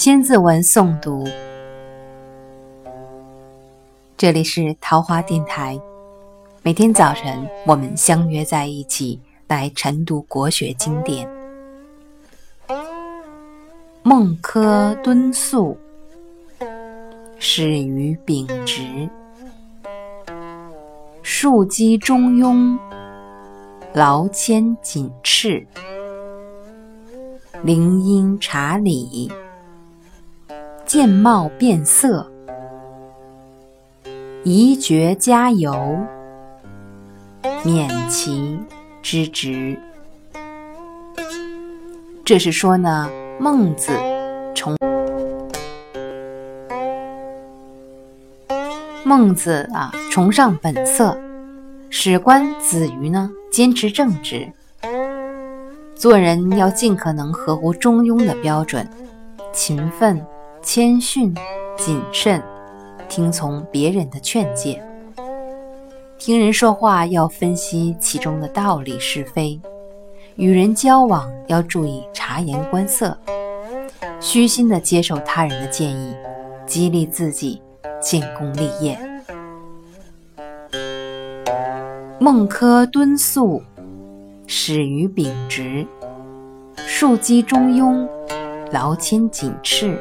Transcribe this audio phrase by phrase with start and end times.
[0.00, 1.28] 千字文诵读。
[4.16, 5.78] 这里是桃花电台，
[6.62, 11.28] 每天早晨我们相约在一起来晨读国学经典。
[14.02, 15.76] 孟轲敦肃，
[17.38, 19.06] 始于秉直，
[21.22, 22.78] 庶几中庸，
[23.92, 25.66] 劳谦谨斥。
[27.62, 29.30] 灵音察理，
[30.92, 32.28] 见貌变色，
[34.42, 35.96] 宜绝加油，
[37.62, 38.58] 免其
[39.00, 39.78] 之职。
[42.24, 43.92] 这是说呢，孟子
[44.52, 44.76] 崇
[49.04, 51.16] 孟子啊，崇尚本色；
[51.88, 54.52] 史官子瑜呢，坚持正直。
[55.94, 58.84] 做人要尽可能合乎中庸的标准，
[59.52, 60.20] 勤奋、
[60.72, 61.34] 谦逊、
[61.76, 62.40] 谨慎，
[63.08, 64.80] 听从别人的劝诫。
[66.16, 69.60] 听人说话要分析其中的道理是非，
[70.36, 73.18] 与人交往要注意察言观色，
[74.20, 76.14] 虚心地接受他人的建议，
[76.66, 77.60] 激励自己
[78.00, 78.96] 建功立业。
[82.20, 83.60] 孟轲敦肃。
[84.46, 85.84] 始于秉直，
[86.76, 88.08] 庶几中庸，
[88.70, 89.98] 劳谦谨斥，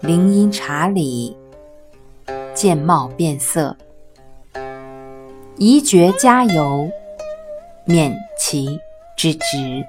[0.00, 1.36] 灵音察理，
[2.54, 3.76] 见貌变色，
[5.58, 6.90] 宜绝加尤，
[7.84, 8.80] 免其
[9.14, 9.84] 之职。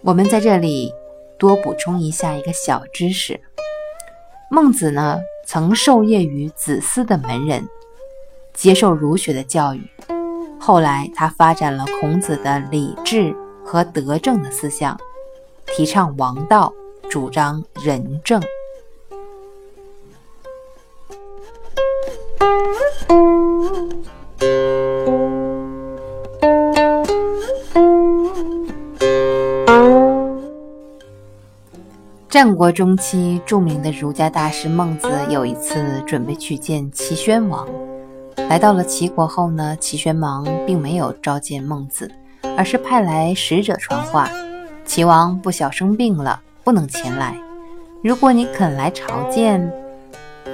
[0.00, 0.90] 我们在这里
[1.36, 3.38] 多补充一下一个小知识：
[4.50, 7.68] 孟子呢，曾受业于子思的门人。
[8.54, 9.82] 接受儒学的教育，
[10.58, 13.34] 后来他发展了孔子的礼智
[13.70, 14.98] 和德政的思想，
[15.64, 16.72] 提倡王道，
[17.08, 18.42] 主张仁政。
[32.28, 37.68] 战国中期，著名的儒家大师孟子有一次准备去见齐宣王。
[38.48, 42.10] 来到了齐国后呢，齐宣王并没有召见孟子，
[42.56, 44.30] 而是派来使者传话：
[44.84, 47.36] 齐王不小生病了，不能前来。
[48.02, 49.72] 如果你肯来朝见，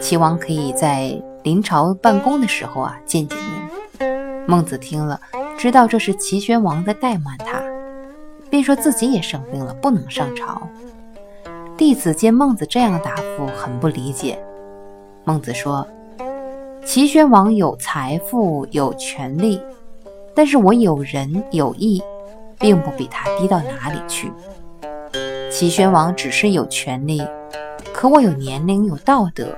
[0.01, 4.07] 齐王可以在临朝办公的时候啊见见您。
[4.47, 5.21] 孟子听了，
[5.57, 7.63] 知道这是齐宣王在怠慢他，
[8.51, 10.61] 便说自己也生病了，不能上朝。
[11.77, 14.39] 弟子见孟子这样的答复，很不理解。
[15.25, 15.87] 孟子说。
[16.85, 19.61] 齐宣王有财富有权力，
[20.37, 22.01] 但是我有仁有义，
[22.59, 24.31] 并不比他低到哪里去。
[25.51, 27.27] 齐宣王只是有权力，
[27.95, 29.57] 可我有年龄有道德，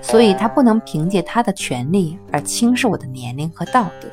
[0.00, 4.08] 所以他不能凭借他的权力而轻视我的年龄和道德。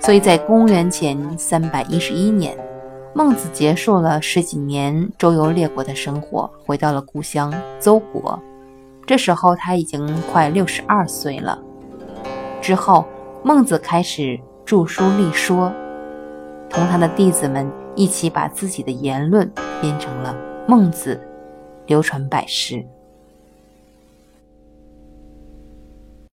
[0.00, 2.54] 所以在公元前三百一十一年，
[3.14, 8.38] 孟子结束了十几年周游列国的生活，回到了故乡邹国。
[9.06, 11.58] 这时候他已经快六十二岁了。
[12.60, 13.06] 之后，
[13.42, 15.72] 孟子开始著书立说，
[16.68, 20.34] 同他的弟子们一起把自己的言论编成了
[20.68, 21.14] 《孟子》，
[21.86, 22.84] 流传百世。